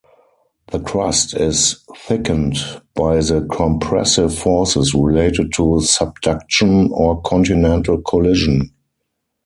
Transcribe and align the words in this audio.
The 0.71 0.79
crust 0.79 1.35
is 1.35 1.85
thickened 1.95 2.55
by 2.95 3.17
the 3.17 3.47
compressive 3.51 4.35
forces 4.35 4.95
related 4.95 5.53
to 5.57 5.79
subduction 5.85 6.89
or 6.91 7.21
continental 7.21 8.01
collision. 8.01 8.71